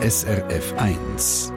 SRF 0.00 0.74
1. 0.78 1.52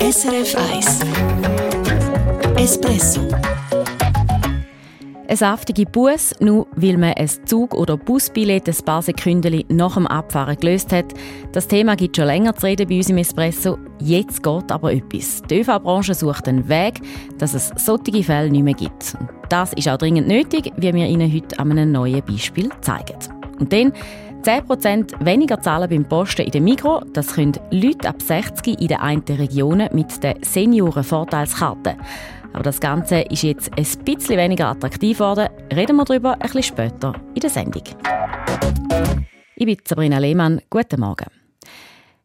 SRF 0.00 0.54
1 0.54 1.00
Espresso 2.58 3.26
ein 5.28 5.36
saftige 5.36 5.86
Bus, 5.86 6.34
nur 6.40 6.66
weil 6.76 6.98
man 6.98 7.14
ein 7.14 7.28
Zug- 7.46 7.74
oder 7.74 7.96
Busbillett 7.96 8.68
ein 8.68 8.84
paar 8.84 9.02
Sekunden 9.02 9.64
nach 9.68 9.94
dem 9.94 10.06
Abfahren 10.06 10.56
gelöst 10.56 10.92
hat. 10.92 11.14
Das 11.52 11.66
Thema 11.66 11.96
gibt 11.96 12.16
schon 12.16 12.26
länger 12.26 12.54
zu 12.54 12.66
reden 12.66 12.88
bei 12.88 12.98
uns 12.98 13.08
im 13.08 13.18
Espresso. 13.18 13.78
Jetzt 13.98 14.42
geht 14.42 14.70
aber 14.70 14.92
etwas. 14.92 15.42
Die 15.50 15.60
ÖV-Branche 15.60 16.14
sucht 16.14 16.48
einen 16.48 16.68
Weg, 16.68 17.00
dass 17.38 17.54
es 17.54 17.72
solche 17.76 18.22
Fälle 18.22 18.50
nicht 18.50 18.62
mehr 18.62 18.74
gibt. 18.74 19.16
Das 19.48 19.72
ist 19.72 19.88
auch 19.88 19.98
dringend 19.98 20.28
nötig, 20.28 20.70
wie 20.76 20.94
wir 20.94 21.06
Ihnen 21.06 21.32
heute 21.32 21.58
an 21.58 21.72
einem 21.72 21.92
neuen 21.92 22.22
Beispiel 22.24 22.70
zeigen. 22.82 23.35
Und 23.58 23.72
dann 23.72 23.92
10% 24.42 25.24
weniger 25.24 25.60
zahlen 25.60 25.90
beim 25.90 26.04
Posten 26.04 26.42
in 26.42 26.52
der 26.52 26.60
Migro, 26.60 27.00
das 27.12 27.34
können 27.34 27.58
Leute 27.70 28.08
ab 28.08 28.22
60 28.22 28.80
in 28.80 28.88
den 28.88 28.98
einen 28.98 29.22
Regionen 29.22 29.88
mit 29.92 30.22
der 30.22 30.36
Senioren-Vorteilskarte. 30.42 31.96
Aber 32.52 32.62
das 32.62 32.80
Ganze 32.80 33.22
ist 33.22 33.42
jetzt 33.42 33.70
ein 33.76 34.04
bisschen 34.04 34.38
weniger 34.38 34.68
attraktiv 34.68 35.18
geworden. 35.18 35.48
Reden 35.74 35.96
wir 35.96 36.04
darüber 36.04 36.34
ein 36.34 36.38
bisschen 36.40 36.62
später 36.62 37.14
in 37.34 37.40
der 37.40 37.50
Sendung. 37.50 37.82
Ich 39.56 39.66
bin 39.66 39.76
Sabrina 39.84 40.18
Lehmann. 40.18 40.60
Guten 40.70 41.00
Morgen. 41.00 41.26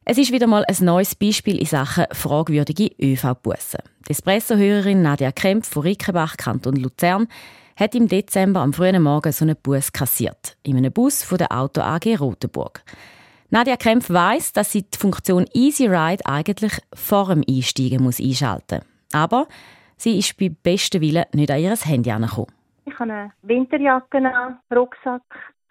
Es 0.03 0.17
ist 0.17 0.31
wieder 0.31 0.47
mal 0.47 0.65
ein 0.67 0.85
neues 0.85 1.15
Beispiel 1.15 1.57
in 1.57 1.65
Sachen 1.65 2.05
fragwürdige 2.11 2.91
ÖV-Bussen. 3.01 3.79
Die 4.07 4.11
Espresso-Hörerin 4.11 5.01
Nadia 5.01 5.31
Kempf 5.31 5.69
von 5.69 5.83
Rickenbach, 5.83 6.37
Kanton 6.37 6.75
Luzern, 6.75 7.27
hat 7.75 7.95
im 7.95 8.07
Dezember 8.07 8.61
am 8.61 8.73
frühen 8.73 9.01
Morgen 9.01 9.31
so 9.31 9.45
einen 9.45 9.55
Bus 9.61 9.91
kassiert. 9.91 10.57
In 10.63 10.77
einem 10.77 10.91
Bus 10.91 11.23
von 11.23 11.37
der 11.37 11.51
Auto 11.51 11.81
AG 11.81 12.17
Rotenburg. 12.19 12.83
Nadia 13.49 13.75
Kempf 13.75 14.09
weiss, 14.09 14.53
dass 14.53 14.71
sie 14.71 14.83
die 14.83 14.97
Funktion 14.97 15.45
Easy 15.53 15.87
Ride 15.87 16.23
eigentlich 16.25 16.73
vor 16.93 17.27
dem 17.27 17.43
Einsteigen 17.47 18.01
muss 18.01 18.21
einschalten 18.21 18.79
muss. 18.79 19.13
Aber 19.13 19.47
sie 19.97 20.19
ist 20.19 20.37
bei 20.39 20.49
bestem 20.49 21.01
Willen 21.01 21.25
nicht 21.33 21.51
an 21.51 21.59
ihr 21.59 21.75
Handy 21.75 22.09
herangekommen. 22.09 22.51
Ich 22.85 22.97
habe 22.97 23.11
eine 23.11 23.31
Winterjacke 23.41 24.17
an, 24.17 24.59
Rucksack, 24.73 25.21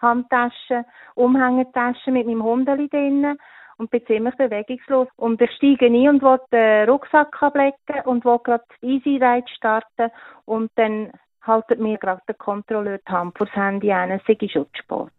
Handtasche, 0.00 0.84
Umhängetasche 1.14 2.10
mit 2.10 2.26
meinem 2.26 2.42
Hundeli 2.42 2.88
drinnen 2.88 3.38
und 3.78 3.90
bin 3.90 4.04
ziemlich 4.06 4.36
bewegungslos. 4.36 5.08
Und 5.16 5.40
ich 5.40 5.50
steige 5.52 5.86
ein 5.86 6.08
und 6.08 6.22
will 6.22 6.38
den 6.52 6.88
Rucksack 6.88 7.42
ablegen 7.42 7.74
und 8.04 8.24
will 8.24 8.38
gerade 8.44 8.64
Easy 8.82 9.16
Ride 9.16 9.48
starten 9.56 10.10
und 10.44 10.70
dann 10.76 11.12
haltet 11.42 11.80
mir 11.80 11.98
gerade 11.98 12.22
der 12.28 12.34
Kontrolleur 12.34 12.98
die 12.98 13.12
Hand 13.12 13.36
vor 13.36 13.46
das 13.46 13.56
Handy 13.56 13.92
an, 13.92 14.10
es 14.10 14.22
sei 14.26 14.36
schon 14.48 14.66
zu 14.66 14.82
spät. 14.82 15.12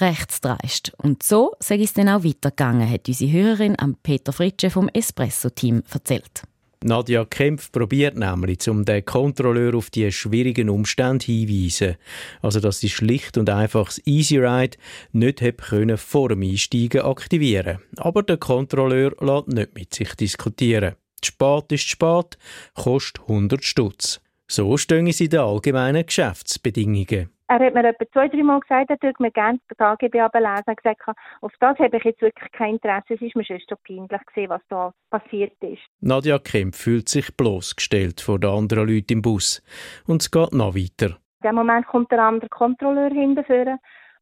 Rechtsdreist. 0.00 0.92
Und 0.98 1.22
so 1.22 1.54
sei 1.60 1.80
es 1.80 1.94
dann 1.94 2.08
auch 2.08 2.24
weitergegangen, 2.24 2.90
hat 2.90 3.08
unsere 3.08 3.32
Hörerin 3.32 3.76
Peter 4.02 4.32
Fritsche 4.32 4.70
vom 4.70 4.88
Espresso-Team 4.88 5.82
erzählt. 5.90 6.42
Nadja 6.84 7.24
Kempf 7.24 7.72
probiert 7.72 8.16
nämlich, 8.16 8.68
um 8.68 8.84
den 8.84 9.04
Kontrolleur 9.04 9.74
auf 9.74 9.90
die 9.90 10.12
schwierigen 10.12 10.70
Umstände 10.70 11.24
hinzuweisen. 11.24 11.96
Also, 12.40 12.60
dass 12.60 12.78
sie 12.78 12.88
schlicht 12.88 13.36
und 13.36 13.50
einfach 13.50 13.86
das 13.86 14.06
Easy 14.06 14.38
Ride 14.38 14.76
nicht 15.10 15.40
können 15.58 15.98
vor 15.98 16.28
dem 16.28 16.42
Einsteigen 16.42 17.00
aktivieren 17.00 17.78
Aber 17.96 18.22
der 18.22 18.36
Kontrolleur 18.36 19.12
lässt 19.20 19.48
nicht 19.48 19.74
mit 19.74 19.92
sich 19.92 20.14
diskutieren. 20.14 20.94
Spät 21.24 21.72
ist 21.72 21.88
spät, 21.88 22.38
kostet 22.74 23.22
100 23.22 23.64
Stutz. 23.64 24.20
So 24.50 24.78
stehen 24.78 25.12
sie 25.12 25.24
in 25.24 25.30
den 25.30 25.40
allgemeinen 25.40 26.06
Geschäftsbedingungen. 26.06 27.30
Er 27.50 27.58
hat 27.60 27.74
mir 27.74 27.84
etwa 27.84 28.04
zwei, 28.12 28.28
drei 28.28 28.42
Mal 28.42 28.60
gesagt, 28.60 28.90
er 28.90 28.96
würde 29.02 29.22
mir 29.22 29.30
gerne 29.30 29.58
das 29.68 29.78
AGB 29.78 30.20
ablesen. 30.20 30.64
Er 30.66 30.74
gesagt, 30.74 31.00
auf 31.40 31.52
das 31.60 31.78
habe 31.78 31.96
ich 31.96 32.04
jetzt 32.04 32.20
wirklich 32.20 32.52
kein 32.52 32.74
Interesse. 32.74 33.14
Es 33.14 33.20
ist 33.20 33.36
mir 33.36 33.44
schon 33.44 33.60
so 33.68 33.76
peinlich 33.86 34.26
gesehen, 34.26 34.50
was 34.50 34.62
da 34.68 34.92
passiert 35.10 35.52
ist. 35.60 35.82
Nadja 36.00 36.38
Kemp 36.38 36.74
fühlt 36.74 37.08
sich 37.08 37.34
bloßgestellt 37.36 38.20
vor 38.22 38.38
den 38.38 38.50
anderen 38.50 38.88
Leuten 38.88 39.14
im 39.14 39.22
Bus. 39.22 39.62
Und 40.06 40.22
es 40.22 40.30
geht 40.30 40.52
noch 40.52 40.74
weiter. 40.74 41.18
In 41.42 41.50
dem 41.50 41.54
Moment 41.54 41.86
kommt 41.86 42.10
der 42.10 42.22
andere 42.22 42.48
Kontrolleur 42.48 43.10
hinterher 43.10 43.78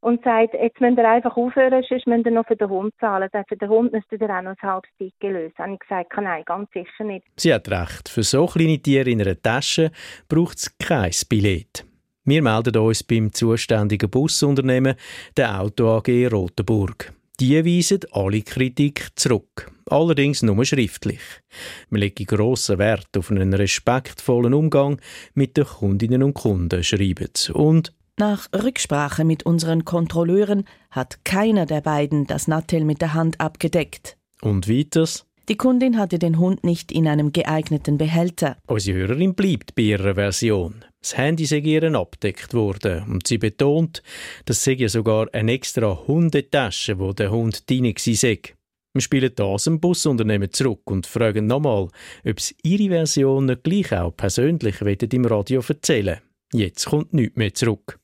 und 0.06 0.22
sagt, 0.22 0.55
jetzt 0.55 0.81
müsst 0.81 0.99
ihr 0.99 1.11
einfach 1.11 1.37
aufhören, 1.37 1.83
sonst 1.89 2.06
müsst 2.06 2.27
ihr 2.27 2.31
noch 2.31 2.47
für 2.47 2.55
den 2.55 2.69
Hund 2.69 2.94
zahlen. 3.00 3.28
Denn 3.34 3.44
für 3.49 3.56
den 3.56 3.69
Hund 3.69 3.93
müsst 3.93 4.06
ihr 4.12 4.22
auch 4.22 4.43
noch 4.43 4.53
ein 4.53 4.62
halbes 4.62 4.91
Ticket 4.99 5.33
lösen. 5.33 5.55
Und 5.59 5.72
ich 5.75 5.81
gesagt, 5.81 6.12
nein, 6.17 6.44
ganz 6.47 6.71
sicher 6.72 7.05
nicht. 7.05 7.27
Sie 7.37 7.53
hat 7.53 7.69
recht. 7.69 8.09
Für 8.09 8.22
so 8.22 8.47
kleine 8.47 8.78
Tiere 8.78 9.11
in 9.11 9.21
einer 9.21 9.41
Tasche 9.41 9.91
braucht 10.28 10.59
es 10.59 10.78
kein 10.78 11.11
Billett. 11.28 11.84
Wir 12.25 12.41
melden 12.41 12.77
uns 12.77 13.03
beim 13.03 13.33
zuständigen 13.33 14.09
Busunternehmen, 14.09 14.95
der 15.37 15.61
Auto 15.61 15.89
AG 15.97 16.28
Rotenburg. 16.31 17.12
Die 17.41 17.65
weisen 17.65 18.00
alle 18.12 18.43
Kritik 18.43 19.09
zurück, 19.16 19.72
allerdings 19.91 20.43
nur 20.43 20.65
schriftlich. 20.65 21.21
Wir 21.91 21.99
legen 21.99 22.27
grossen 22.27 22.78
Wert 22.78 23.09
auf 23.19 23.33
einen 23.33 23.53
respektvollen 23.55 24.55
Umgang 24.55 25.00
mit 25.34 25.56
den 25.56 25.65
Kundinnen 25.65 26.22
und 26.22 26.34
Kunden, 26.34 26.84
schreiben 26.84 27.28
Und 27.55 27.93
nach 28.19 28.49
Rücksprache 28.53 29.25
mit 29.25 29.44
unseren 29.44 29.84
Kontrolleuren 29.84 30.65
hat 30.91 31.25
keiner 31.25 31.66
der 31.66 31.81
beiden 31.81 32.27
das 32.27 32.49
Nattel 32.49 32.84
mit 32.84 33.00
der 33.00 33.15
Hand 33.15 33.41
abgedeckt. 33.41 34.16
Und 34.41 34.69
weiters? 34.69 35.27
Die 35.49 35.56
Kundin 35.56 35.97
hatte 35.97 36.19
den 36.19 36.38
Hund 36.38 36.65
nicht 36.65 36.91
in 36.91 37.06
einem 37.06 37.31
geeigneten 37.31 37.99
Behälter. 37.99 38.56
Unsere 38.66 38.99
Hörerin 38.99 39.34
bleibt 39.34 39.77
bei 39.77 39.82
ihrer 39.82 40.16
Version. 40.16 40.84
Das 41.00 41.16
Handy 41.16 41.47
sei 41.47 41.59
ihr 41.59 41.94
abgedeckt 41.94 42.53
worden 42.53 43.04
und 43.09 43.28
sie 43.28 43.38
betont, 43.38 44.03
dass 44.44 44.65
sei 44.65 44.72
ja 44.72 44.88
sogar 44.88 45.28
eine 45.33 45.53
extra 45.53 46.06
Hundetasche, 46.09 46.98
wo 46.98 47.12
der 47.12 47.31
Hund 47.31 47.71
drin 47.71 47.94
sei. 47.97 48.41
Wir 48.93 49.03
spielen 49.03 49.31
das 49.37 49.69
im 49.69 49.78
Busunternehmen 49.78 50.50
zurück 50.50 50.91
und 50.91 51.06
fragen 51.06 51.47
nochmal, 51.47 51.88
ob 52.27 52.41
sie 52.41 52.56
ihre 52.65 52.88
Version 52.88 53.47
nicht 53.47 53.62
gleich 53.62 53.93
auch 53.93 54.16
persönlich 54.16 54.81
im 54.81 55.25
Radio 55.27 55.62
erzählen 55.69 56.19
Jetzt 56.53 56.87
kommt 56.87 57.12
nichts 57.12 57.37
mehr 57.37 57.55
zurück. 57.55 57.99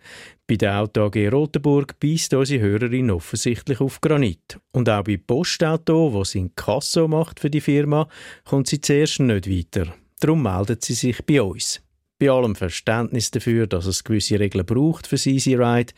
Bei 0.49 0.57
der 0.57 0.81
Auto 0.81 1.03
AG 1.07 1.29
Rotenburg 1.29 1.99
beißt 2.01 2.35
unsere 2.35 2.63
Hörerin 2.63 3.11
offensichtlich 3.11 3.81
auf 3.81 4.01
Granit. 4.01 4.59
Und 4.73 4.91
auch 4.91 5.05
bei 5.05 5.17
Postauto, 5.17 6.13
wo 6.13 6.25
sie 6.25 6.41
in 6.41 6.55
Kasso 6.57 7.07
macht 7.07 7.41
für 7.41 7.51
die 7.51 7.61
Firma, 7.61 8.09
kommt 8.45 8.67
sie 8.67 8.81
zuerst 8.81 9.21
nicht 9.21 9.49
weiter. 9.49 9.95
Darum 10.21 10.43
meldet 10.43 10.83
sie 10.83 10.95
sich 10.95 11.25
bei 11.25 11.41
uns. 11.41 11.83
Bei 12.19 12.31
allem 12.31 12.55
Verständnis 12.55 13.31
dafür, 13.31 13.67
dass 13.67 13.87
es 13.87 14.05
gewisse 14.05 14.39
Regeln 14.39 14.67
braucht 14.67 15.07
für 15.07 15.17
Easy 15.17 15.55
Ride, 15.55 15.93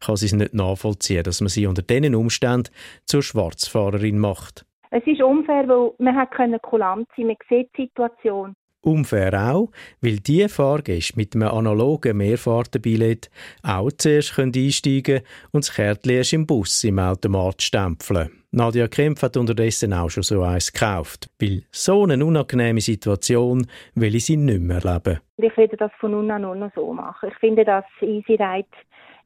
kann 0.00 0.16
sie 0.16 0.26
es 0.26 0.32
nicht 0.32 0.54
nachvollziehen, 0.54 1.22
dass 1.22 1.40
man 1.40 1.48
sie 1.48 1.66
unter 1.66 1.82
diesen 1.82 2.14
Umständen 2.14 2.70
zur 3.06 3.22
Schwarzfahrerin 3.22 4.18
macht. 4.18 4.64
Es 4.90 5.06
ist 5.06 5.20
unfair, 5.20 5.68
weil 5.68 5.92
man 5.98 6.62
kulant 6.62 7.08
sein, 7.16 7.26
man 7.26 7.36
sieht 7.48 7.70
die 7.76 7.82
Situation. 7.82 8.54
Unfair 8.82 9.52
auch, 9.52 9.70
weil 10.00 10.18
die 10.18 10.48
Fahrgäste 10.48 11.16
mit 11.16 11.34
einem 11.34 11.48
analogen 11.48 12.16
Mehrfahrtenbillett 12.16 13.30
auch 13.62 13.90
zuerst 13.92 14.38
einsteigen 14.38 15.02
können 15.02 15.22
und 15.52 15.64
das 15.64 15.74
Kärtchen 15.74 16.12
erst 16.12 16.32
im 16.32 16.46
Bus 16.46 16.84
im 16.84 16.98
Automat 16.98 17.62
stempeln. 17.62 18.30
Nadja 18.50 18.88
Kempf 18.88 19.22
hat 19.22 19.36
unterdessen 19.36 19.92
auch 19.92 20.08
schon 20.08 20.22
so 20.22 20.42
eins 20.42 20.72
gekauft, 20.72 21.28
weil 21.38 21.64
so 21.70 22.04
eine 22.04 22.24
unangenehme 22.24 22.80
Situation 22.80 23.66
will 23.94 24.14
ich 24.14 24.24
sie 24.24 24.38
nicht 24.38 24.62
mehr 24.62 24.82
erleben. 24.82 25.20
Ich 25.36 25.54
werde 25.56 25.76
das 25.76 25.90
von 26.00 26.12
nun 26.12 26.30
an 26.30 26.42
nur 26.42 26.54
noch 26.54 26.72
so 26.74 26.92
machen. 26.94 27.28
Ich 27.28 27.38
finde, 27.38 27.64
das 27.64 27.84
Easy 28.00 28.36
Ride 28.36 28.68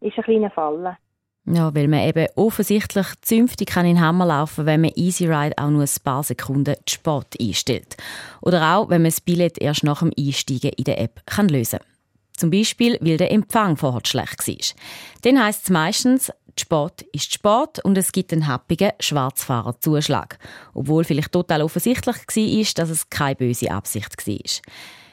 ist 0.01 0.19
ein 0.19 0.25
kleiner 0.25 0.51
Fall. 0.51 0.97
Ja, 1.44 1.75
weil 1.75 1.88
man 1.88 2.06
eben 2.06 2.28
offensichtlich 2.36 3.06
zünftig 3.20 3.70
kann 3.70 3.84
in 3.84 3.97
den 3.97 4.04
Hammer 4.04 4.26
laufen, 4.26 4.64
wenn 4.64 4.80
man 4.80 4.92
Easy 4.94 5.26
Ride 5.26 5.58
auch 5.58 5.70
nur 5.70 5.82
ein 5.82 5.91
paar 6.04 6.22
Sekunden 6.22 6.76
zu 6.86 6.94
spät 6.94 7.41
einstellt. 7.41 7.97
Oder 8.41 8.76
auch, 8.76 8.88
wenn 8.88 9.03
man 9.03 9.10
das 9.10 9.20
Billett 9.20 9.58
erst 9.58 9.82
nach 9.82 10.00
dem 10.00 10.12
Einsteigen 10.16 10.70
in 10.76 10.84
der 10.84 11.00
App 11.00 11.20
kann 11.26 11.48
lösen 11.48 11.80
kann. 11.80 11.88
Zum 12.36 12.50
Beispiel, 12.50 12.97
weil 13.00 13.16
der 13.16 13.32
Empfang 13.32 13.76
vorher 13.76 14.00
schlecht 14.04 14.47
war. 14.47 14.82
Dann 15.22 15.42
heisst 15.42 15.64
es 15.64 15.70
meistens, 15.70 16.32
Sport 16.58 17.03
ist 17.12 17.33
Sport 17.33 17.84
und 17.84 17.97
es 17.98 18.12
gibt 18.12 18.33
einen 18.33 18.47
happigen 18.47 18.92
Schwarzfahrerzuschlag. 19.00 20.38
Obwohl 20.74 21.04
vielleicht 21.04 21.33
total 21.33 21.62
offensichtlich 21.62 22.16
war, 22.16 22.74
dass 22.74 22.91
es 22.91 23.10
keine 23.10 23.36
böse 23.36 23.71
Absicht 23.71 24.27
war. 24.27 24.62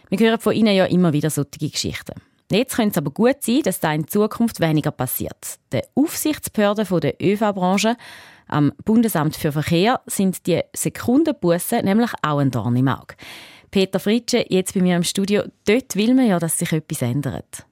Wir 0.10 0.28
hören 0.28 0.40
von 0.40 0.54
Ihnen 0.54 0.76
ja 0.76 0.86
immer 0.86 1.14
wieder 1.14 1.30
solche 1.30 1.70
Geschichten. 1.70 2.22
Jetzt 2.52 2.76
könnte 2.76 2.92
es 2.92 2.98
aber 2.98 3.12
gut 3.12 3.38
sein, 3.42 3.62
dass 3.64 3.80
da 3.80 3.94
in 3.94 4.08
Zukunft 4.08 4.60
weniger 4.60 4.90
passiert. 4.90 5.60
Die 5.72 5.82
Aufsichtsbehörden 5.94 7.00
der 7.00 7.16
ÖV-Branche 7.22 7.96
am 8.48 8.74
Bundesamt 8.84 9.36
für 9.36 9.52
Verkehr 9.52 10.02
sind 10.08 10.48
die 10.48 10.62
Sekundenbussen 10.76 11.86
nämlich 11.86 12.10
auch 12.24 12.40
ein 12.40 12.50
Dorn 12.50 12.76
im 12.76 12.88
Auge. 12.88 13.14
Peter 13.70 14.00
Fritsche, 14.00 14.46
jetzt 14.50 14.74
bei 14.74 14.82
mir 14.82 14.96
im 14.96 15.04
Studio. 15.04 15.44
Dort 15.68 15.96
will 15.96 16.16
man 16.16 16.26
ja, 16.26 16.40
dass 16.40 16.58
sich 16.58 16.72
etwas 16.72 17.04
ändert. 17.04 17.68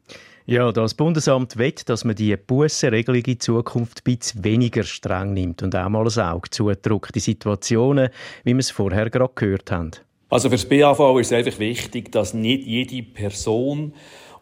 Ja, 0.45 0.71
das 0.71 0.93
Bundesamt 0.93 1.57
will, 1.57 1.73
dass 1.85 2.05
man 2.05 2.15
die 2.15 2.37
Bussenregelung 2.37 3.23
in 3.23 3.39
Zukunft 3.39 3.99
ein 3.99 4.15
bisschen 4.15 4.43
weniger 4.43 4.83
streng 4.83 5.33
nimmt 5.33 5.63
und 5.63 5.75
auch 5.75 5.89
mal 5.89 6.07
ein 6.07 6.19
Auge 6.19 6.51
zudrückt 6.51 7.15
in 7.15 7.21
Situationen, 7.21 8.09
wie 8.43 8.53
wir 8.53 8.59
es 8.59 8.69
vorher 8.69 9.09
gerade 9.09 9.33
gehört 9.33 9.71
haben. 9.71 9.91
Also 10.29 10.49
für 10.49 10.55
das 10.55 10.69
BAV 10.69 11.19
ist 11.19 11.27
es 11.27 11.33
einfach 11.33 11.59
wichtig, 11.59 12.11
dass 12.11 12.33
nicht 12.33 12.65
jede 12.65 13.01
Person 13.01 13.93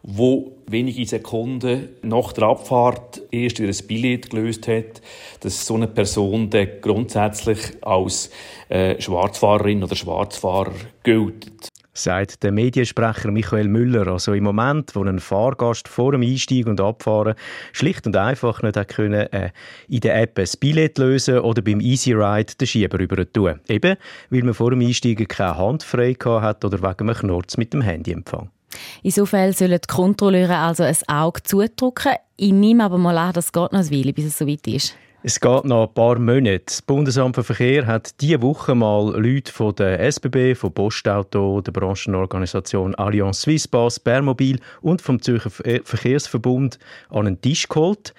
wo 0.02 0.52
wenige 0.66 1.06
Sekunden 1.06 1.88
nach 2.02 2.32
der 2.32 2.44
Abfahrt 2.44 3.22
erst 3.30 3.58
ihr 3.58 3.72
Billett 3.86 4.30
gelöst 4.30 4.68
hat, 4.68 5.00
dass 5.40 5.66
so 5.66 5.74
eine 5.74 5.88
Person 5.88 6.50
dann 6.50 6.68
grundsätzlich 6.80 7.58
als 7.82 8.30
äh, 8.68 9.00
Schwarzfahrerin 9.00 9.82
oder 9.82 9.96
Schwarzfahrer 9.96 10.72
gilt 11.02 11.72
sagt 11.96 12.42
der 12.42 12.52
Mediensprecher 12.52 13.30
Michael 13.30 13.68
Müller. 13.68 14.06
Also 14.08 14.34
im 14.34 14.44
Moment, 14.44 14.94
wo 14.94 15.04
ein 15.04 15.18
Fahrgast 15.18 15.88
vor 15.88 16.12
dem 16.12 16.22
Einstieg 16.22 16.66
und 16.66 16.80
Abfahren 16.80 17.34
schlicht 17.72 18.06
und 18.06 18.16
einfach 18.16 18.62
nicht 18.62 18.88
können, 18.88 19.32
äh, 19.32 19.50
in 19.88 20.00
der 20.00 20.20
App 20.20 20.38
ein 20.38 20.48
Billett 20.60 20.98
lösen 20.98 21.38
oder 21.38 21.62
beim 21.62 21.80
Easy 21.80 22.12
Ride 22.12 22.54
den 22.60 22.66
Schieber 22.66 22.98
rüber 22.98 23.30
tun. 23.30 23.60
Eben, 23.68 23.96
weil 24.30 24.42
man 24.42 24.54
vor 24.54 24.70
dem 24.70 24.80
Einsteigen 24.80 25.26
keine 25.26 25.56
Hand 25.56 25.82
frei 25.82 26.14
hat 26.14 26.64
oder 26.64 26.78
wegen 26.78 27.08
einem 27.08 27.16
Knurz 27.16 27.56
mit 27.56 27.72
dem 27.72 27.80
Handyempfang. 27.80 28.50
Insofern 29.02 29.52
sollen 29.52 29.80
die 29.80 29.94
Kontrolleure 29.94 30.58
also 30.58 30.82
ein 30.82 30.96
Auge 31.08 31.42
zudrücken. 31.42 32.14
Ich 32.36 32.52
nehme 32.52 32.84
aber 32.84 32.98
mal 32.98 33.16
an, 33.16 33.32
das 33.32 33.52
geht 33.52 33.72
noch 33.72 33.80
ein 33.80 33.90
Weile, 33.90 34.12
bis 34.12 34.26
es 34.26 34.38
soweit 34.38 34.66
ist. 34.66 34.96
Es 35.22 35.40
geht 35.40 35.64
noch 35.64 35.88
ein 35.88 35.94
paar 35.94 36.20
Monate. 36.20 36.62
Das 36.66 36.82
Bundesamt 36.82 37.34
für 37.34 37.42
Verkehr 37.42 37.84
hat 37.84 38.20
diese 38.20 38.40
Woche 38.42 38.76
mal 38.76 39.12
Leute 39.20 39.50
von 39.50 39.74
der 39.74 39.98
SBB, 39.98 40.54
von 40.54 40.72
Postauto, 40.72 41.60
der 41.62 41.72
Branchenorganisation 41.72 42.94
Allianz 42.94 43.40
Swisspass, 43.40 43.98
Bärmobil 43.98 44.60
und 44.82 45.02
vom 45.02 45.20
Zürcher 45.20 45.50
Verkehrsverbund 45.50 46.78
an 47.08 47.26
einen 47.26 47.40
Tisch 47.40 47.68
geholt. 47.68 48.14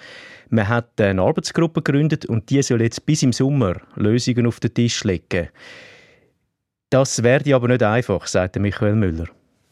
Man 0.50 0.68
hat 0.68 1.00
eine 1.00 1.22
Arbeitsgruppe 1.22 1.82
gegründet 1.82 2.26
und 2.26 2.50
die 2.50 2.62
soll 2.62 2.82
jetzt 2.82 3.06
bis 3.06 3.24
im 3.24 3.32
Sommer 3.32 3.76
Lösungen 3.96 4.46
auf 4.46 4.60
den 4.60 4.74
Tisch 4.74 5.06
legen. 5.06 5.48
Das 6.90 7.24
werde 7.24 7.56
aber 7.56 7.70
nicht 7.70 7.84
einfach, 7.84 8.28
sagt 8.28 8.58
Michael 8.58 8.96
Müller. 8.96 9.28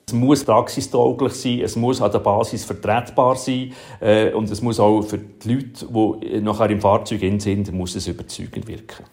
Es 0.08 0.14
muss 0.14 0.44
praxistauglich 0.44 1.34
sein, 1.34 1.62
es 1.62 1.76
muss 1.76 2.00
an 2.00 2.12
der 2.12 2.20
Basis 2.20 2.64
vertretbar 2.64 3.36
sein 3.36 3.74
äh, 4.00 4.32
und 4.32 4.50
es 4.52 4.62
muss 4.62 4.80
auch 4.80 5.02
für 5.02 5.18
die 5.18 5.54
Leute, 5.54 5.88
die 5.88 6.42
nachher 6.42 6.70
im 6.70 6.80
Fahrzeug 6.80 7.22
sind, 7.40 7.72
muss 7.72 7.96
es 7.96 8.08
überzeugend 8.08 8.68
wirken. 8.68 9.06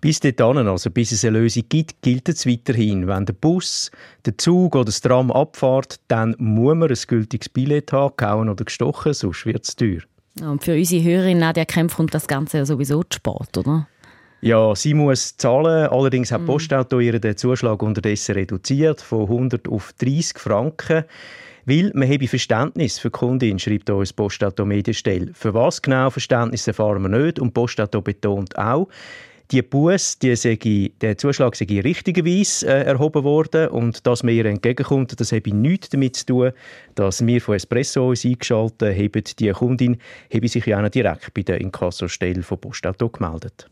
Bis 0.00 0.20
dahin, 0.20 0.68
also 0.68 0.90
bis 0.90 1.10
es 1.10 1.24
eine 1.24 1.40
Lösung 1.40 1.64
gibt, 1.68 2.02
gilt 2.02 2.28
es 2.28 2.46
weiterhin. 2.46 3.08
Wenn 3.08 3.26
der 3.26 3.32
Bus, 3.32 3.90
der 4.24 4.38
Zug 4.38 4.76
oder 4.76 4.84
das 4.84 5.00
Tram 5.00 5.32
abfährt, 5.32 5.98
dann 6.06 6.36
muss 6.38 6.76
man 6.76 6.88
ein 6.88 6.96
gültiges 7.08 7.48
Billett 7.48 7.92
haben, 7.92 8.14
gehauen 8.16 8.48
oder 8.48 8.64
gestochen, 8.64 9.12
sonst 9.12 9.44
wird 9.44 9.64
es 9.64 9.74
teuer. 9.74 10.02
Und 10.40 10.62
für 10.62 10.74
unsere 10.74 11.02
Hörerin 11.02 11.38
Nadia 11.38 11.64
Kempf 11.64 11.96
kommt 11.96 12.14
das 12.14 12.28
Ganze 12.28 12.58
ja 12.58 12.64
sowieso 12.64 13.02
zu 13.02 13.16
spät, 13.16 13.58
oder? 13.58 13.88
Ja, 14.40 14.74
sie 14.76 14.94
muss 14.94 15.36
zahlen. 15.36 15.88
Allerdings 15.88 16.30
hat 16.30 16.42
mhm. 16.42 16.46
Postauto 16.46 17.00
ihren 17.00 17.36
Zuschlag 17.36 17.82
unterdessen 17.82 18.34
reduziert 18.36 19.00
von 19.00 19.22
100 19.22 19.68
auf 19.68 19.92
30 19.98 20.38
Franken. 20.38 21.04
Weil 21.64 21.90
man 21.92 22.08
habe 22.08 22.26
Verständnis 22.28 22.98
für 22.98 23.10
die 23.10 23.18
Kundin, 23.18 23.58
schreibt 23.58 23.90
uns 23.90 24.12
Postauto 24.12 24.64
Medienstelle. 24.64 25.32
Für 25.34 25.52
was 25.52 25.82
genau 25.82 26.08
Verständnis 26.08 26.66
erfahren 26.66 27.02
wir 27.02 27.08
nicht 27.08 27.38
und 27.38 27.52
Postauto 27.52 28.00
betont 28.00 28.56
auch, 28.56 28.88
die 29.50 29.62
Bus, 29.62 30.18
die 30.18 30.36
sei, 30.36 30.58
der 31.00 31.16
Zuschlag 31.16 31.56
sei 31.56 31.66
richtigerweise 31.82 32.66
äh, 32.66 32.84
erhoben 32.84 33.24
worden 33.24 33.68
und 33.68 34.06
dass 34.06 34.22
man 34.22 34.34
ihr 34.34 34.44
entgegenkommt, 34.44 35.18
das 35.18 35.32
habe 35.32 35.54
nichts 35.54 35.88
damit 35.88 36.16
zu 36.16 36.26
tun, 36.26 36.52
dass 36.94 37.26
wir 37.26 37.40
von 37.40 37.54
Espresso 37.54 38.08
uns 38.08 38.24
eingeschaltet 38.24 38.96
haben. 38.96 39.24
Die 39.38 39.50
Kundin 39.50 39.96
habe 40.32 40.48
sich 40.48 40.66
ja 40.66 40.84
auch 40.84 40.88
direkt 40.90 41.32
bei 41.34 41.42
der 41.42 41.60
Inkassostelle 41.60 42.42
von 42.42 42.60
Postauto 42.60 43.08
gemeldet. 43.08 43.70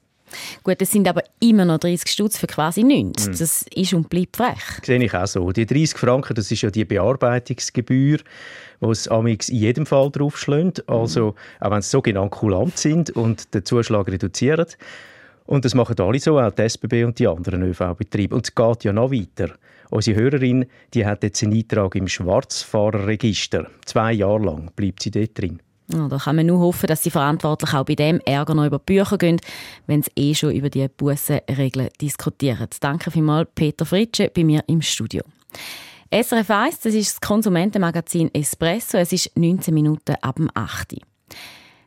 Gut, 0.62 0.76
es 0.80 0.90
sind 0.90 1.08
aber 1.08 1.22
immer 1.40 1.64
noch 1.64 1.78
30 1.78 2.10
Stutz 2.10 2.38
für 2.38 2.46
quasi 2.46 2.82
nichts. 2.82 3.28
Mhm. 3.28 3.38
Das 3.38 3.66
ist 3.74 3.94
und 3.94 4.08
bleibt 4.08 4.36
frech. 4.36 4.84
Sehe 4.84 5.02
ich 5.02 5.14
auch 5.14 5.26
so. 5.26 5.52
Die 5.52 5.66
30 5.66 5.96
Franken, 5.96 6.34
das 6.34 6.50
ist 6.50 6.62
ja 6.62 6.70
die 6.70 6.84
Bearbeitungsgebühr, 6.84 8.18
die 8.80 8.86
es 8.86 9.06
in 9.06 9.56
jedem 9.56 9.86
Fall 9.86 10.10
draufschlägt. 10.10 10.88
Also, 10.88 11.34
auch 11.60 11.70
wenn 11.70 11.82
sie 11.82 11.90
sogenannt 11.90 12.32
kulant 12.32 12.76
sind 12.78 13.10
und 13.10 13.54
den 13.54 13.64
Zuschlag 13.64 14.08
reduzieren. 14.08 14.66
Und 15.46 15.64
das 15.64 15.74
machen 15.74 15.98
alle 16.00 16.18
so, 16.18 16.40
auch 16.40 16.50
die 16.50 16.62
SBB 16.62 17.04
und 17.04 17.18
die 17.18 17.28
anderen 17.28 17.62
ÖV-Betriebe. 17.62 18.34
Und 18.34 18.46
es 18.46 18.54
geht 18.54 18.84
ja 18.84 18.92
noch 18.92 19.12
weiter. 19.12 19.54
Unsere 19.90 20.20
Hörerin 20.20 20.66
die 20.92 21.06
hat 21.06 21.22
jetzt 21.22 21.42
einen 21.44 21.54
Eintrag 21.54 21.94
im 21.94 22.08
Schwarzfahrerregister. 22.08 23.70
Zwei 23.84 24.12
Jahre 24.12 24.44
lang 24.44 24.70
bleibt 24.74 25.02
sie 25.02 25.12
dort 25.12 25.38
drin. 25.38 25.60
Da 25.88 26.18
kann 26.18 26.36
man 26.36 26.46
nur 26.46 26.58
hoffen, 26.58 26.88
dass 26.88 27.02
die 27.02 27.10
Verantwortlichen 27.10 27.76
auch 27.76 27.84
bei 27.84 27.94
dem 27.94 28.20
Ärger 28.20 28.54
noch 28.54 28.66
über 28.66 28.78
die 28.78 28.94
Bücher 28.94 29.18
gehen, 29.18 29.40
wenn 29.86 30.02
sie 30.02 30.10
eh 30.16 30.34
schon 30.34 30.52
über 30.52 30.68
die 30.68 30.88
Bussenregeln 30.88 31.90
diskutieren. 32.00 32.68
Danke 32.80 33.10
vielmals, 33.10 33.48
Peter 33.54 33.86
Fritsche, 33.86 34.30
bei 34.34 34.42
mir 34.42 34.64
im 34.66 34.82
Studio. 34.82 35.22
SRF 36.12 36.50
1, 36.50 36.80
das 36.80 36.94
ist 36.94 37.12
das 37.12 37.20
Konsumentenmagazin 37.20 38.34
Espresso. 38.34 38.98
Es 38.98 39.12
ist 39.12 39.36
19 39.36 39.74
Minuten 39.74 40.16
ab 40.20 40.36
dem 40.36 40.50
8. 40.54 40.96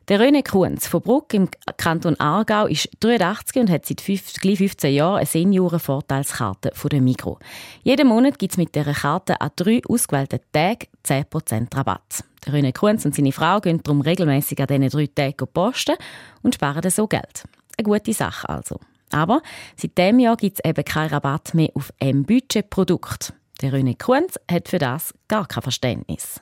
Der 0.10 0.20
René 0.20 0.44
Kunz 0.44 0.88
von 0.88 1.02
Bruck 1.02 1.36
im 1.36 1.48
Kanton 1.78 2.20
Aargau 2.20 2.66
ist 2.66 2.90
83 3.02 3.62
und 3.62 3.70
hat 3.70 3.86
seit 3.86 4.02
15 4.02 4.92
Jahren 4.92 5.18
eine 5.18 5.26
Seniorenvorteilskarte 5.28 6.72
von 6.74 6.90
der 6.90 7.00
Migro. 7.00 7.38
Jeden 7.84 8.08
Monat 8.08 8.40
gibt 8.40 8.54
es 8.54 8.58
mit 8.58 8.74
dieser 8.74 8.94
Karte 8.94 9.40
an 9.40 9.52
drei 9.56 9.82
ausgewählten 9.88 10.40
Tagen 10.52 10.88
10% 11.06 11.78
Rabatt. 11.78 12.24
Der 12.46 12.54
René 12.54 12.78
Kunz 12.78 13.06
und 13.06 13.16
seine 13.16 13.32
Frau 13.32 13.60
gehen 13.60 13.82
darum 13.84 14.02
regelmäßig 14.02 14.60
an 14.60 14.68
diesen 14.68 14.90
drei 14.90 15.08
Tagen 15.08 15.48
posten 15.54 15.96
und 16.44 16.56
sparen 16.56 16.90
so 16.90 17.08
Geld. 17.08 17.44
Eine 17.78 17.86
gute 17.86 18.14
Sache 18.14 18.48
also. 18.50 18.80
Aber 19.12 19.42
seit 19.76 19.98
diesem 19.98 20.20
Jahr 20.20 20.38
gibt 20.38 20.60
es 20.60 20.70
eben 20.70 20.86
keinen 20.86 21.10
Rabatt 21.10 21.54
mehr 21.54 21.70
auf 21.74 21.90
M-Budget-Produkte. 22.00 23.34
Der 23.62 23.72
René 23.72 23.98
Kunz 23.98 24.40
hat 24.50 24.70
für 24.70 24.78
das 24.78 25.14
gar 25.28 25.48
kein 25.48 25.64
Verständnis. 25.64 26.42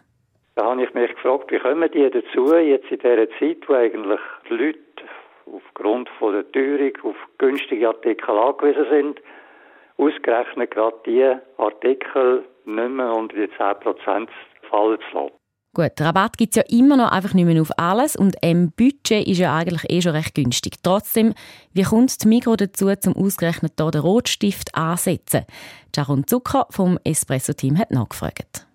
Da 0.56 0.66
habe 0.66 0.84
ich 0.84 0.94
mich 0.94 1.10
gefragt, 1.14 1.52
wie 1.52 1.60
kommen 1.60 1.90
die 1.92 2.10
dazu, 2.10 2.54
jetzt 2.56 2.92
in 2.92 3.00
dieser 3.00 3.30
Zeit, 3.40 3.58
wo 3.68 3.74
eigentlich 3.74 4.20
die 4.50 4.54
Leute 4.54 4.80
aufgrund 5.46 6.10
von 6.20 6.34
der 6.34 6.52
Teuerung 6.52 6.94
auf 7.04 7.16
günstige 7.38 7.88
Artikel 7.88 8.38
angewiesen 8.38 8.86
sind, 8.90 9.22
ausgerechnet 9.98 10.72
gerade 10.72 10.98
diese 11.06 11.42
Artikel 11.58 12.44
nicht 12.66 12.90
mehr 12.90 13.14
unter 13.14 13.36
die 13.36 13.48
10% 13.54 14.28
fallen 14.70 15.00
zu 15.12 15.18
lassen. 15.18 15.32
Gut, 15.78 16.02
Rabatt 16.02 16.40
gibt 16.40 16.58
es 16.58 16.64
ja 16.64 16.76
immer 16.76 16.98
noch 16.98 17.12
einfach 17.12 17.36
nicht 17.36 17.46
mehr 17.46 17.62
auf 17.62 17.70
alles 17.78 18.16
und 18.16 18.42
ein 18.42 18.72
Budget 18.72 19.28
ist 19.28 19.38
ja 19.38 19.56
eigentlich 19.56 19.88
eh 19.92 20.02
schon 20.02 20.14
recht 20.14 20.34
günstig. 20.34 20.78
Trotzdem, 20.82 21.36
wie 21.74 21.84
kommt 21.84 22.24
die 22.24 22.28
Migro 22.28 22.56
dazu, 22.56 22.92
zum 23.00 23.16
ausgerechnet 23.16 23.74
hier 23.78 23.92
den 23.92 24.02
Rotstift 24.02 24.74
ansetzen? 24.74 25.46
Jaron 25.96 26.26
Zucker 26.26 26.66
vom 26.72 26.98
Espresso-Team 27.04 27.78
hat 27.78 27.92
nachgefragt. 27.92 28.67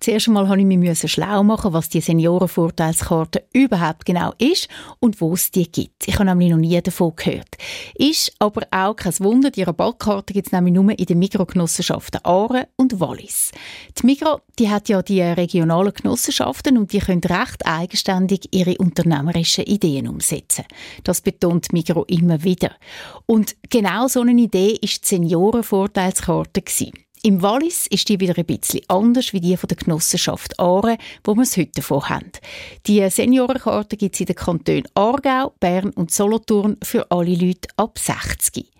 Zuerst 0.00 0.28
einmal 0.28 0.46
musste 0.46 0.60
ich 0.60 0.78
mich 0.78 1.12
schlau 1.12 1.42
machen, 1.42 1.72
was 1.72 1.88
die 1.88 2.00
Seniorenvorteilskarte 2.00 3.44
überhaupt 3.52 4.04
genau 4.04 4.32
ist 4.38 4.68
und 5.00 5.20
wo 5.20 5.34
es 5.34 5.50
die 5.50 5.70
gibt. 5.70 6.06
Ich 6.06 6.14
habe 6.14 6.26
nämlich 6.26 6.50
noch 6.50 6.58
nie 6.58 6.80
davon 6.80 7.14
gehört. 7.16 7.56
Ist 7.94 8.32
aber 8.38 8.62
auch 8.70 8.94
kein 8.94 9.18
Wunder, 9.20 9.50
die 9.50 9.62
Rabattkarte 9.62 10.32
gibt 10.32 10.46
es 10.46 10.52
nämlich 10.52 10.74
nur 10.74 10.98
in 10.98 11.04
den 11.04 11.18
Mikrogenossenschaften 11.18 12.20
Aare 12.24 12.68
und 12.76 13.00
Wallis. 13.00 13.52
Die 14.00 14.06
Migro 14.06 14.40
die 14.58 14.70
hat 14.70 14.88
ja 14.88 15.02
die 15.02 15.22
regionalen 15.22 15.92
Genossenschaften 15.92 16.78
und 16.78 16.92
die 16.92 16.98
können 16.98 17.22
recht 17.22 17.64
eigenständig 17.64 18.48
ihre 18.50 18.76
unternehmerischen 18.78 19.64
Ideen 19.64 20.08
umsetzen. 20.08 20.64
Das 21.04 21.20
betont 21.20 21.72
Migro 21.72 22.04
immer 22.04 22.42
wieder. 22.42 22.72
Und 23.26 23.56
genau 23.70 24.08
so 24.08 24.20
eine 24.20 24.32
Idee 24.32 24.78
ist 24.80 25.04
die 25.04 25.08
Seniorenvorteilskarte 25.08 26.62
gewesen. 26.62 26.92
Im 27.24 27.42
Wallis 27.42 27.88
ist 27.88 28.08
die 28.08 28.20
wieder 28.20 28.34
ein 28.36 28.46
bisschen 28.46 28.84
anders 28.88 29.32
wie 29.32 29.40
die 29.40 29.56
von 29.56 29.66
der 29.66 29.76
Genossenschaft 29.76 30.58
Aare, 30.60 30.96
wo 31.24 31.34
wir 31.34 31.42
es 31.42 31.56
heute 31.56 31.72
davon 31.74 32.08
haben. 32.08 32.30
Die 32.86 33.00
Seniorenkarte 33.10 33.96
gibt 33.96 34.14
es 34.14 34.20
in 34.20 34.26
den 34.26 34.36
Kantonen 34.36 34.86
Aargau, 34.94 35.52
Bern 35.58 35.92
und 35.96 36.12
Solothurn 36.12 36.76
für 36.82 37.10
alle 37.10 37.34
Leute 37.34 37.68
ab 37.76 37.98
60. 37.98 38.70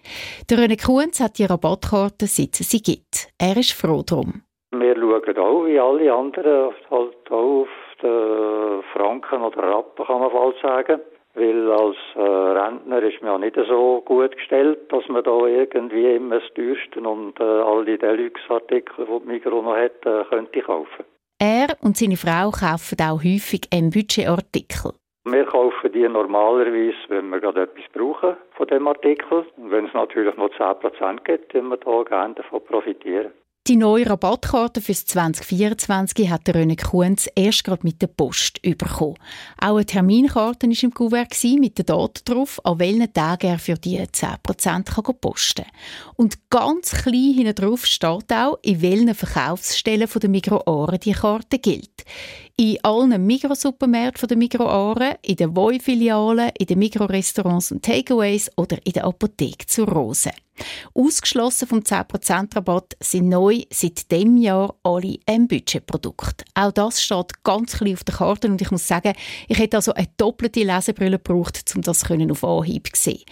Der 0.48 0.58
René 0.58 0.80
Kunz 0.80 1.20
hat 1.20 1.38
die 1.38 1.46
Rabattkarte, 1.46 2.26
seit 2.26 2.54
sie 2.54 2.80
gibt. 2.80 3.28
Er 3.38 3.56
ist 3.56 3.72
froh 3.72 4.02
drum. 4.06 4.42
Wir 4.70 4.94
schauen 4.94 5.38
auch, 5.38 5.66
wie 5.66 5.78
alle 5.80 6.12
anderen, 6.12 6.74
halt 6.90 7.30
auch 7.30 7.62
auf 7.62 7.68
den 8.00 8.82
Franken 8.92 9.42
oder 9.42 9.62
Rappen, 9.62 10.06
kann 10.06 10.20
man 10.20 10.32
bald 10.32 10.56
sagen 10.62 11.00
weil 11.38 11.70
als 11.70 11.96
äh, 12.16 12.20
Rentner 12.20 13.02
ist 13.02 13.22
man 13.22 13.32
ja 13.32 13.38
nicht 13.38 13.56
so 13.68 14.02
gut 14.04 14.36
gestellt, 14.36 14.92
dass 14.92 15.06
man 15.08 15.22
da 15.22 15.46
irgendwie 15.46 16.16
immer 16.16 16.40
das 16.40 16.48
teuerste 16.54 17.00
und 17.00 17.38
äh, 17.40 17.42
all 17.42 17.84
die 17.84 17.98
Deluxe-Artikel, 17.98 19.06
die 19.06 19.20
die 19.20 19.26
Migros 19.26 19.64
noch 19.64 19.76
hat, 19.76 20.04
äh, 20.04 20.24
könnte 20.28 20.60
kaufen. 20.60 21.04
Er 21.40 21.68
und 21.82 21.96
seine 21.96 22.16
Frau 22.16 22.50
kaufen 22.50 22.98
auch 23.00 23.22
häufig 23.22 23.62
ein 23.72 23.90
Budgetartikel. 23.90 24.92
Wir 25.24 25.44
kaufen 25.44 25.92
die 25.92 26.08
normalerweise, 26.08 26.96
wenn 27.08 27.28
wir 27.28 27.40
gerade 27.40 27.62
etwas 27.62 27.84
brauchen 27.92 28.36
von 28.52 28.66
dem 28.66 28.88
Artikel. 28.88 29.44
Und 29.56 29.70
wenn 29.70 29.86
es 29.86 29.94
natürlich 29.94 30.36
noch 30.36 30.50
10% 30.50 31.22
gibt, 31.24 31.54
dann 31.54 31.68
wir 31.68 31.76
da 31.76 32.02
gerne 32.02 32.34
davon 32.34 32.64
profitieren. 32.64 33.32
Die 33.68 33.76
neue 33.76 34.08
Rabattkarte 34.08 34.80
fürs 34.80 35.04
2024 35.04 36.30
hat 36.30 36.46
der 36.46 36.54
René 36.54 36.82
Kuhns 36.82 37.28
erst 37.34 37.64
gerade 37.64 37.82
mit 37.82 38.00
der 38.00 38.06
Post 38.06 38.62
bekommen. 38.62 39.16
Auch 39.60 39.76
eine 39.76 39.84
Terminkarte 39.84 40.66
war 40.66 40.82
im 40.82 40.94
Kuvert 40.94 41.44
mit 41.60 41.76
der 41.76 41.84
Daten 41.84 42.24
drauf, 42.24 42.64
an 42.64 42.78
welchen 42.78 43.12
Tagen 43.12 43.46
er 43.46 43.58
für 43.58 43.74
die 43.74 43.98
10% 44.00 44.84
kann 44.84 45.14
posten 45.20 45.64
kann. 45.66 45.72
Und 46.16 46.48
ganz 46.48 46.92
klein 46.92 47.34
hinten 47.34 47.54
drauf 47.56 47.84
steht 47.84 48.32
auch, 48.32 48.58
in 48.62 48.80
welchen 48.80 49.14
Verkaufsstellen 49.14 50.08
der 50.08 50.30
Migros 50.30 50.98
die 51.04 51.12
Karte 51.12 51.58
gilt. 51.58 52.06
In 52.60 52.76
allen 52.82 53.24
Migros-Supermärkten 53.24 54.26
der 54.26 54.36
Migros 54.36 54.98
in 55.22 55.36
den 55.36 55.54
Voi-Filialen, 55.54 56.50
in 56.58 56.66
den 56.66 56.80
Migros-Restaurants 56.80 57.70
und 57.70 57.84
Takeaways 57.84 58.50
oder 58.56 58.78
in 58.84 58.94
der 58.94 59.04
Apotheke 59.04 59.64
zur 59.66 59.88
Rose. 59.88 60.30
Ausgeschlossen 60.92 61.68
vom 61.68 61.78
10% 61.78 62.56
Rabatt 62.56 62.96
sind 62.98 63.28
neu 63.28 63.60
seit 63.70 64.10
dem 64.10 64.36
Jahr 64.38 64.74
alle 64.82 65.18
M-Budget-Produkte. 65.26 66.44
Auch 66.56 66.72
das 66.72 67.00
steht 67.00 67.44
ganz 67.44 67.78
klein 67.78 67.92
auf 67.92 68.02
der 68.02 68.16
Karte 68.16 68.48
und 68.48 68.60
ich 68.60 68.72
muss 68.72 68.88
sagen, 68.88 69.12
ich 69.46 69.60
hätte 69.60 69.76
also 69.76 69.94
eine 69.94 70.08
doppelte 70.16 70.64
Lesebrille 70.64 71.20
gebraucht, 71.20 71.62
um 71.76 71.82
das 71.82 72.02
auf 72.10 72.42
Anhieb 72.44 72.88
zu 72.88 73.00
sehen. 73.00 73.22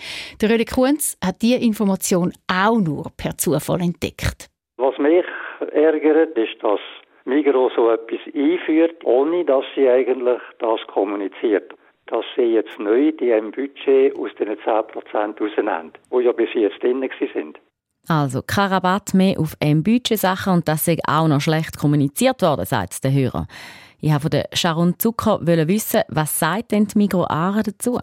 Der 0.41 0.51
Röde 0.51 0.67
Kunz 0.67 1.19
hat 1.21 1.43
diese 1.43 1.57
Information 1.57 2.33
auch 2.47 2.79
nur 2.79 3.11
per 3.17 3.37
Zufall 3.37 3.81
entdeckt. 3.81 4.49
Was 4.77 4.97
mich 4.99 5.25
ärgert, 5.73 6.39
ist, 6.39 6.63
dass 6.63 6.79
Migros 7.27 7.73
so 7.77 7.91
etwas 7.91 8.21
einführt, 8.35 9.05
ohne 9.05 9.45
dass 9.45 9.65
sie 9.75 9.89
eigentlich 9.89 10.41
das 10.59 10.81
kommuniziert 10.87 11.75
dass 12.07 12.25
sie 12.37 12.55
jetzt 12.55 12.79
neu 12.79 13.13
die 13.13 13.31
im 13.31 13.51
Budget 13.51 14.17
aus 14.17 14.31
den 14.39 14.49
10% 14.49 15.41
rausnehmen, 15.41 15.93
die 16.13 16.25
ja 16.25 16.33
bis 16.33 16.51
jetzt 16.55 16.83
drin 16.83 17.09
sind. 17.33 17.59
Also 18.09 18.43
kein 18.47 18.69
Rabatt 18.69 19.15
mehr 19.15 19.39
auf 19.41 19.57
M-Budget-Sachen 19.59 20.53
und 20.53 20.69
das 20.69 20.87
ist 20.87 21.01
auch 21.09 21.27
noch 21.27 21.41
schlecht 21.41 21.77
kommuniziert 21.77 22.41
worden, 22.43 22.65
sagt 22.65 23.03
der 23.03 23.13
Hörer. 23.13 23.49
Ich 24.01 24.13
wollte 24.13 24.45
von 24.51 24.57
Sharon 24.57 24.95
Zucker 24.99 25.41
wissen, 25.43 26.03
was 26.09 26.39
sagt 26.39 26.71
denn 26.71 26.87
die 26.87 26.99
Migro 26.99 27.27
dazu? 27.29 27.99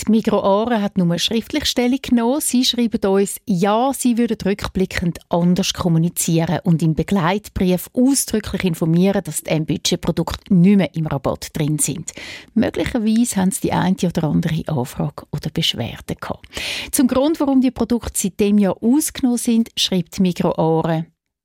Die 0.00 0.10
Migroare 0.10 0.82
hat 0.82 0.98
nur 0.98 1.18
schriftlich 1.18 1.66
Stellung 1.66 1.98
genommen. 2.02 2.40
Sie 2.40 2.64
schreiben 2.64 3.04
uns, 3.08 3.36
ja, 3.46 3.92
sie 3.92 4.18
würden 4.18 4.36
rückblickend 4.44 5.18
anders 5.28 5.72
kommunizieren 5.72 6.60
und 6.64 6.82
im 6.82 6.94
Begleitbrief 6.94 7.88
ausdrücklich 7.92 8.64
informieren, 8.64 9.22
dass 9.24 9.42
die 9.42 9.50
M-Budget-Produkte 9.50 10.52
nicht 10.52 10.76
mehr 10.76 10.94
im 10.94 11.06
Rabatt 11.06 11.48
drin 11.56 11.78
sind. 11.78 12.12
Möglicherweise 12.54 13.36
haben 13.36 13.50
sie 13.50 13.62
die 13.62 13.72
eine 13.72 13.96
oder 14.04 14.24
andere 14.24 14.62
Anfrage 14.66 15.24
oder 15.30 15.50
Beschwerde 15.50 16.16
gehabt. 16.16 16.46
Zum 16.90 17.06
Grund, 17.06 17.40
warum 17.40 17.60
die 17.60 17.70
Produkte 17.70 18.12
seit 18.14 18.40
dem 18.40 18.58
Jahr 18.58 18.76
ausgenommen 18.82 19.38
sind, 19.38 19.70
schreibt 19.76 20.14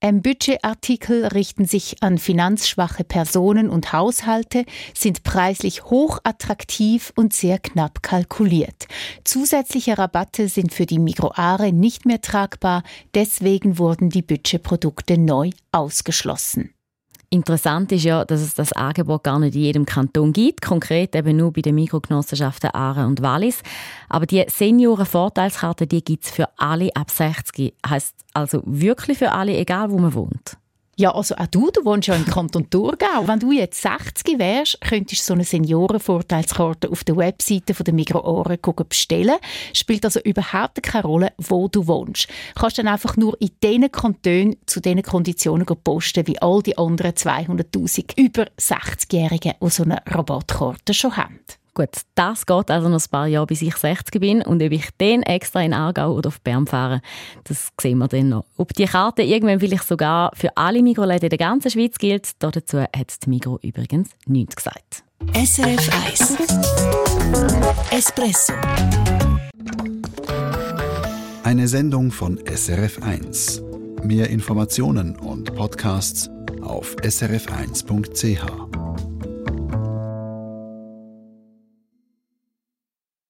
Migroare. 0.00 0.22
Budgetartikel 0.22 1.26
richten 1.26 1.66
sich 1.66 2.02
an 2.02 2.18
finanzschwache 2.18 3.04
Personen 3.04 3.68
und 3.68 3.92
Haushalte, 3.92 4.64
sind 4.94 5.22
preislich 5.22 5.84
hochattraktiv 5.84 7.12
und 7.16 7.32
sehr 7.32 7.58
knapp 7.58 8.02
kalkuliert. 8.02 8.86
Zusätzliche 9.24 9.98
Rabatte 9.98 10.48
sind 10.48 10.72
für 10.72 10.86
die 10.86 10.98
Migroare 10.98 11.72
nicht 11.72 12.06
mehr 12.06 12.20
tragbar, 12.20 12.82
deswegen 13.14 13.78
wurden 13.78 14.10
die 14.10 14.22
Budgetprodukte 14.22 15.18
neu 15.18 15.50
ausgeschlossen. 15.72 16.74
Interessant 17.32 17.92
ist 17.92 18.02
ja, 18.02 18.24
dass 18.24 18.40
es 18.40 18.54
das 18.54 18.72
Angebot 18.72 19.22
gar 19.22 19.38
nicht 19.38 19.54
in 19.54 19.60
jedem 19.60 19.86
Kanton 19.86 20.32
gibt, 20.32 20.62
konkret 20.62 21.14
eben 21.14 21.36
nur 21.36 21.52
bei 21.52 21.60
den 21.60 21.76
Mikrogenossenschaften 21.76 22.70
Aare 22.70 23.06
und 23.06 23.22
Wallis. 23.22 23.62
Aber 24.08 24.26
die 24.26 24.44
Senioren-Vorteilskarte, 24.48 25.86
die 25.86 26.02
gibt 26.02 26.24
es 26.24 26.30
für 26.32 26.48
alle 26.56 26.90
ab 26.96 27.08
60. 27.08 27.72
Heißt 27.86 28.16
also 28.34 28.62
wirklich 28.64 29.18
für 29.18 29.30
alle, 29.30 29.56
egal 29.56 29.92
wo 29.92 29.98
man 29.98 30.12
wohnt. 30.12 30.59
Ja, 31.00 31.14
also 31.14 31.34
auch 31.36 31.46
du, 31.46 31.70
du 31.70 31.82
wohnst 31.86 32.08
ja 32.08 32.14
im 32.14 32.26
Kanton 32.26 32.68
Thurgau. 32.68 33.26
Wenn 33.26 33.38
du 33.38 33.52
jetzt 33.52 33.80
60 33.80 34.38
wärst, 34.38 34.78
könntest 34.82 35.22
du 35.22 35.24
so 35.28 35.32
eine 35.32 35.44
Seniorenvorteilskarte 35.44 36.90
auf 36.90 37.04
der 37.04 37.16
Webseite 37.16 37.72
der 37.72 37.94
Migrooren 37.94 38.58
bestellen. 38.86 39.36
Spielt 39.72 40.04
also 40.04 40.20
überhaupt 40.20 40.82
keine 40.82 41.04
Rolle, 41.04 41.32
wo 41.38 41.68
du 41.68 41.86
wohnst. 41.86 42.28
Du 42.54 42.60
kannst 42.60 42.76
dann 42.76 42.88
einfach 42.88 43.16
nur 43.16 43.34
in 43.40 43.48
diesen 43.62 43.90
Kantonen 43.90 44.56
zu 44.66 44.80
diesen 44.80 45.02
Konditionen 45.02 45.64
posten, 45.64 46.26
wie 46.26 46.38
all 46.42 46.60
die 46.62 46.76
anderen 46.76 47.12
200'000 47.12 48.18
über 48.18 48.48
60-Jährigen, 48.60 49.54
die 49.58 49.70
so 49.70 49.84
eine 49.84 50.02
Rabattkarte 50.06 50.92
schon 50.92 51.16
haben. 51.16 51.40
Gut, 51.74 51.90
das 52.14 52.46
geht 52.46 52.70
also 52.70 52.88
noch 52.88 53.00
ein 53.00 53.10
paar 53.10 53.26
Jahre, 53.26 53.46
bis 53.46 53.62
ich 53.62 53.76
60 53.76 54.20
bin. 54.20 54.42
Und 54.42 54.62
ob 54.62 54.72
ich 54.72 54.88
dann 54.98 55.22
extra 55.22 55.62
in 55.62 55.72
Aargau 55.72 56.12
oder 56.12 56.28
auf 56.28 56.40
Bern 56.40 56.66
fahre, 56.66 57.00
das 57.44 57.68
sehen 57.80 57.98
wir 57.98 58.08
dann 58.08 58.30
noch. 58.30 58.44
Ob 58.56 58.74
die 58.74 58.86
Karte 58.86 59.22
irgendwann 59.22 59.60
vielleicht 59.60 59.86
sogar 59.86 60.32
für 60.34 60.56
alle 60.56 60.82
Mikroläden 60.82 61.24
in 61.24 61.30
der 61.30 61.38
ganzen 61.38 61.70
Schweiz 61.70 61.98
gilt, 61.98 62.30
dazu 62.40 62.80
hat 62.80 63.24
die 63.24 63.30
Migro 63.30 63.58
übrigens 63.62 64.10
nichts 64.26 64.56
gesagt. 64.56 65.04
SRF 65.34 65.90
1 66.06 66.36
Espresso 67.90 68.54
Eine 71.44 71.68
Sendung 71.68 72.10
von 72.10 72.40
SRF 72.46 73.02
1. 73.02 73.62
Mehr 74.02 74.30
Informationen 74.30 75.16
und 75.16 75.54
Podcasts 75.54 76.30
auf 76.62 76.96
srf1.ch. 76.96 79.09